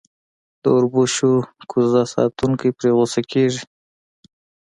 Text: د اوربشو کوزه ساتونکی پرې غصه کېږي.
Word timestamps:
د 0.61 0.63
اوربشو 0.75 1.31
کوزه 1.71 2.03
ساتونکی 2.13 2.69
پرې 2.77 2.89
غصه 2.97 3.21
کېږي. 3.31 3.63